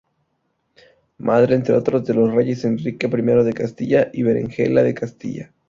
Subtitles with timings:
[1.19, 5.53] Madre, entre otros, de los reyes Enrique I de Castilla y Berenguela de Castilla.